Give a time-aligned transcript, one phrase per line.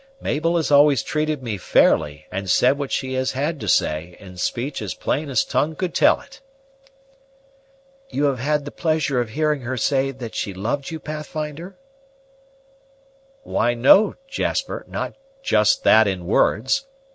[0.19, 4.35] Mabel has always treated me fairly, and said what she has had to say in
[4.37, 6.41] speech as plain as tongue could tell it."
[8.09, 11.77] "You have had the pleasure of hearing her say that she loved you, Pathfinder?"
[13.43, 16.87] "Why, no, Jasper, not just that in words.